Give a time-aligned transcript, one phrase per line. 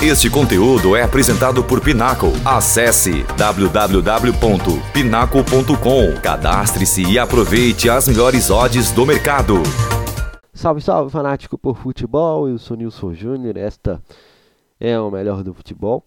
[0.00, 2.28] Este conteúdo é apresentado por Pinaco.
[2.44, 6.20] Acesse www.pinaco.com.
[6.22, 9.54] Cadastre-se e aproveite as melhores odds do mercado.
[10.54, 12.48] Salve, salve, fanático por futebol.
[12.48, 13.56] Eu sou Nilson Júnior.
[13.56, 14.00] Esta
[14.78, 16.04] é o melhor do futebol.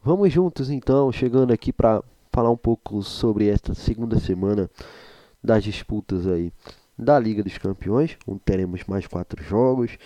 [0.00, 4.70] Vamos juntos então, chegando aqui para falar um pouco sobre esta segunda semana
[5.42, 6.52] das disputas aí
[6.96, 9.98] da Liga dos Campeões, onde teremos mais quatro jogos.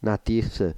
[0.00, 0.74] Na terça,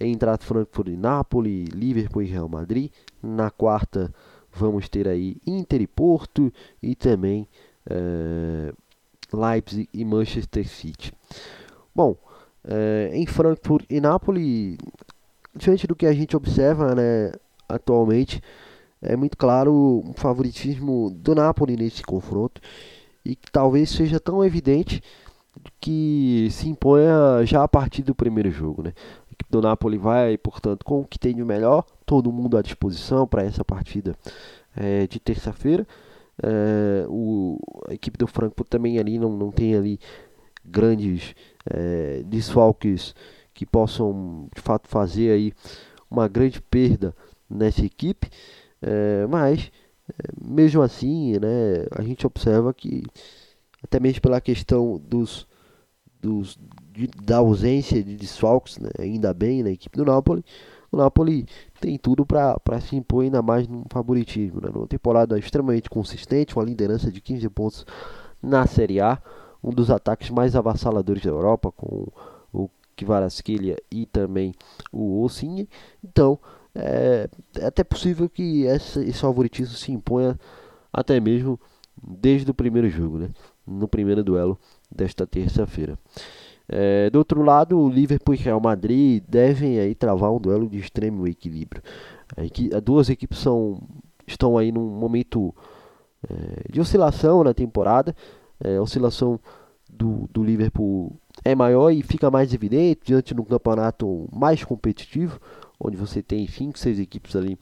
[0.00, 2.90] Eintracht Frankfurt e Napoli, Liverpool e Real Madrid.
[3.22, 4.12] Na quarta
[4.52, 7.48] vamos ter aí Inter e Porto e também
[7.88, 8.72] é,
[9.32, 11.12] Leipzig e Manchester City.
[11.94, 12.16] Bom,
[12.64, 14.78] é, em Frankfurt e Napoli,
[15.54, 17.32] diante do que a gente observa né,
[17.68, 18.40] atualmente,
[19.02, 22.60] é muito claro um favoritismo do Napoli nesse confronto
[23.24, 25.02] e que talvez seja tão evidente
[25.80, 28.82] que se imponha já a partir do primeiro jogo.
[28.82, 28.92] Né?
[29.34, 33.26] Equipe do Napoli vai, portanto, com o que tem de melhor, todo mundo à disposição
[33.26, 34.16] para essa partida
[34.76, 35.86] é, de terça-feira.
[36.42, 37.06] É,
[37.88, 40.00] a equipe do Frankfurt também ali não, não tem ali
[40.64, 41.34] grandes
[41.66, 43.14] é, desfalques
[43.52, 45.52] que possam de fato fazer aí
[46.10, 47.14] uma grande perda
[47.48, 48.28] nessa equipe,
[48.82, 49.70] é, mas
[50.08, 53.02] é, mesmo assim, né, a gente observa que
[53.82, 55.46] até mesmo pela questão dos,
[56.24, 56.58] dos
[56.92, 60.44] de, da ausência de desfalques, né, ainda bem na equipe do Napoli,
[60.90, 61.44] o Napoli
[61.80, 64.60] tem tudo para se impor ainda mais no favoritismo.
[64.60, 64.70] Né?
[64.88, 67.86] Temporada extremamente consistente, uma liderança de 15 pontos
[68.40, 69.20] na Série A,
[69.62, 72.06] um dos ataques mais avassaladores da Europa, com
[72.52, 74.54] o Kvaratskhelia e também
[74.92, 75.66] o Osinha.
[76.02, 76.38] Então,
[76.74, 80.38] é, é, até possível que essa, esse favoritismo se imponha
[80.92, 81.58] até mesmo
[82.00, 83.30] desde o primeiro jogo, né?
[83.66, 84.58] no primeiro duelo
[84.94, 85.98] desta terça-feira.
[86.68, 90.78] É, do outro lado, o Liverpool e Real Madrid devem aí travar um duelo de
[90.78, 91.82] extremo equilíbrio.
[92.36, 93.82] As duas equipes são,
[94.26, 95.54] estão aí num momento
[96.28, 98.14] é, de oscilação na temporada.
[98.62, 99.38] É, a oscilação
[99.90, 101.14] do, do Liverpool
[101.44, 105.38] é maior e fica mais evidente diante de um campeonato mais competitivo,
[105.78, 107.58] onde você tem 5, 6 equipes ali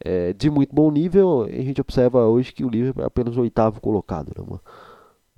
[0.00, 1.42] é, de muito bom nível.
[1.42, 4.32] A gente observa hoje que o Liverpool é apenas o oitavo colocado.
[4.36, 4.58] Né?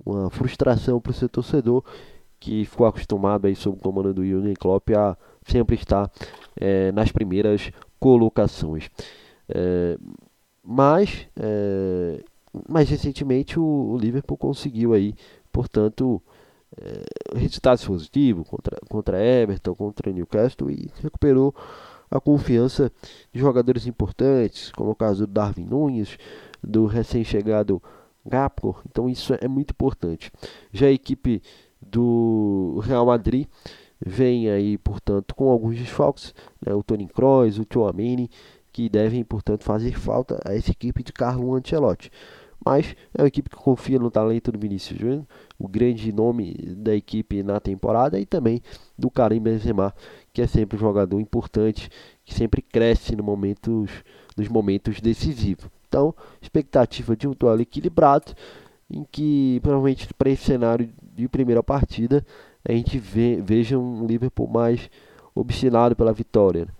[0.05, 1.83] Uma, frustração para o seu torcedor
[2.39, 6.09] que ficou acostumado aí sob o comando do Jürgen Klopp a sempre estar
[6.55, 8.89] é, nas primeiras colocações.
[9.47, 9.97] É,
[10.63, 12.23] mas, é,
[12.67, 15.13] mais recentemente o, o, Liverpool conseguiu aí,
[15.51, 16.21] portanto,
[16.79, 21.53] é, resultados positivos contra, contra Everton, contra Newcastle e recuperou
[22.09, 22.91] a confiança
[23.31, 26.17] de jogadores importantes, como o caso do Darwin Nunes,
[26.61, 27.81] do recém-chegado
[28.89, 30.31] Então isso é muito importante.
[30.71, 31.41] Já a equipe
[31.81, 33.47] do Real Madrid
[34.03, 36.33] vem aí, portanto, com alguns desfalques,
[36.65, 38.29] né, o Toni Kroos, o Tchouameni,
[38.71, 42.11] que devem, portanto, fazer falta a essa equipe de Carlo Ancelotti.
[42.63, 45.25] Mas é uma equipe que confia no talento do Vinícius Júnior,
[45.57, 48.61] o grande nome da equipe na temporada, e também
[48.97, 49.93] do Karim Benzema,
[50.31, 51.89] que é sempre um jogador importante,
[52.23, 53.89] que sempre cresce no momentos,
[54.37, 55.69] nos momentos decisivos.
[55.91, 58.33] Então, expectativa de um duelo equilibrado,
[58.89, 62.25] em que provavelmente para esse cenário de primeira partida
[62.65, 64.89] a gente vê, veja um Liverpool mais
[65.35, 66.71] obstinado pela vitória, né?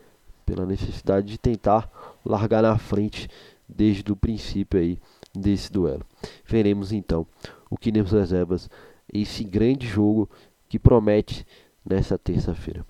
[0.46, 1.92] pela necessidade de tentar
[2.26, 3.28] largar na frente
[3.68, 4.98] desde o princípio aí
[5.36, 6.06] desse duelo.
[6.46, 7.28] Veremos então
[7.70, 8.70] o que nos reservas
[9.12, 10.30] esse grande jogo
[10.70, 11.46] que promete
[11.86, 12.86] nessa terça-feira.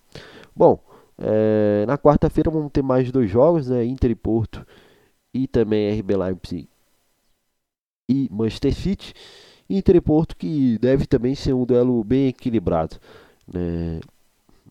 [0.56, 0.80] Bom,
[1.18, 3.84] é, na quarta-feira vamos ter mais dois jogos, né?
[3.84, 4.64] Inter e Porto
[5.34, 6.68] e também RB Leipzig
[8.12, 9.14] e Manchester City.
[9.70, 12.98] Inter e Porto que deve também ser um duelo bem equilibrado.
[13.48, 14.02] Né?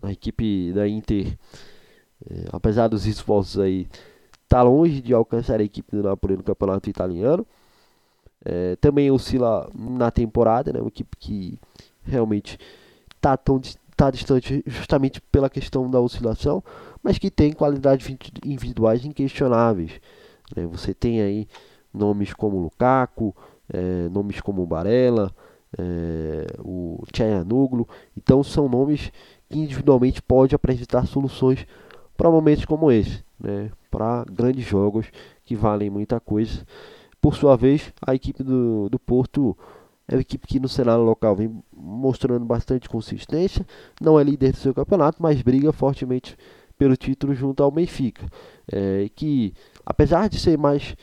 [0.03, 1.39] A equipe da Inter,
[2.31, 3.89] é, apesar dos esforços aí,
[4.43, 7.47] está longe de alcançar a equipe do Napoli no campeonato italiano.
[8.45, 10.81] É, também oscila na temporada, né?
[10.81, 11.59] uma equipe que
[12.03, 12.59] realmente
[13.17, 13.61] está tão
[13.97, 16.65] tá distante justamente pela questão da oscilação,
[17.03, 18.09] mas que tem qualidades
[18.45, 19.93] individuais inquestionáveis.
[20.57, 20.67] Né?
[20.67, 21.49] Você tem aí
[21.93, 23.35] nomes como Lukaku,
[23.73, 25.35] é, nomes como Barella,
[25.79, 27.89] é, o Tchayanoglu.
[28.17, 29.13] Então são nomes
[29.49, 31.67] que individualmente pode apresentar soluções
[32.17, 33.71] para momentos como esse, né?
[33.91, 35.07] para grandes jogos
[35.45, 36.65] que valem muita coisa.
[37.21, 39.57] Por sua vez, a equipe do, do Porto
[40.09, 43.67] é uma equipe que no cenário local vem mostrando bastante consistência,
[44.01, 46.37] não é líder do seu campeonato, mas briga fortemente
[46.81, 48.27] pelo título junto ao Benfica,
[48.73, 49.53] é, que
[49.85, 50.97] apesar de ser mais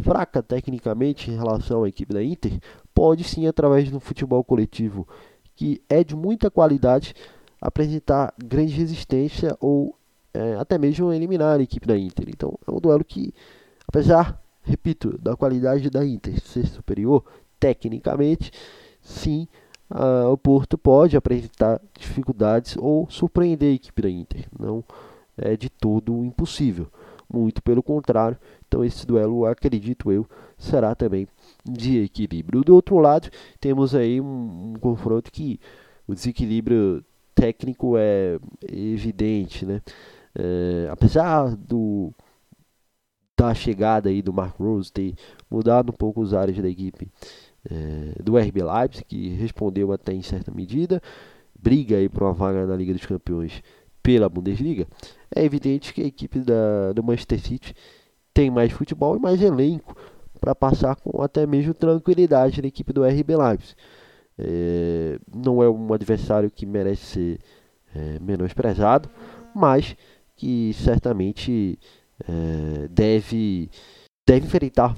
[0.00, 2.58] fraca tecnicamente em relação à equipe da Inter,
[2.94, 5.06] pode sim, através do futebol coletivo
[5.54, 7.14] que é de muita qualidade,
[7.60, 9.94] apresentar grande resistência ou
[10.32, 12.26] é, até mesmo eliminar a equipe da Inter.
[12.30, 13.34] Então é um duelo que,
[13.86, 17.22] apesar, repito, da qualidade da Inter ser superior
[17.60, 18.50] tecnicamente,
[19.02, 19.46] sim,
[20.30, 24.46] o Porto pode apresentar dificuldades ou surpreender a equipe da Inter.
[24.58, 24.82] Não
[25.38, 26.88] é de todo impossível.
[27.32, 28.38] Muito pelo contrário.
[28.66, 30.26] Então esse duelo, acredito eu,
[30.56, 31.26] será também
[31.64, 32.62] de equilíbrio.
[32.62, 33.30] Do outro lado,
[33.60, 35.60] temos aí um, um confronto que
[36.06, 37.04] o desequilíbrio
[37.34, 39.80] técnico é evidente, né?
[40.34, 42.12] É, apesar do
[43.36, 45.14] da chegada aí do Mark Rose ter
[45.48, 47.08] mudado um pouco os áreas da equipe
[47.70, 51.00] é, do RB Leipzig, que respondeu até em certa medida,
[51.56, 53.62] briga aí por uma vaga na Liga dos Campeões
[54.08, 54.86] pela Bundesliga,
[55.36, 57.74] é evidente que a equipe da, do Manchester City
[58.32, 59.94] tem mais futebol e mais elenco
[60.40, 63.74] para passar com até mesmo tranquilidade na equipe do RB Leipzig.
[64.38, 67.38] É, não é um adversário que merece ser
[67.94, 69.10] é, menosprezado,
[69.54, 69.94] mas
[70.34, 71.78] que certamente
[72.26, 73.68] é, deve,
[74.26, 74.96] deve enfrentar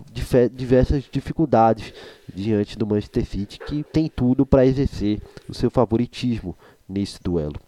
[0.53, 1.93] diversas dificuldades
[2.33, 6.57] diante do Manchester City, que tem tudo para exercer o seu favoritismo
[6.89, 7.59] nesse duelo.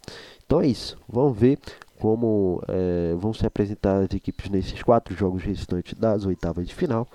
[0.52, 1.58] Então é isso, vamos ver
[1.98, 7.08] como é, vão se apresentar as equipes nesses quatro jogos restantes das oitavas de final.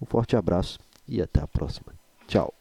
[0.00, 1.92] Um forte abraço e até a próxima.
[2.26, 2.54] Tchau.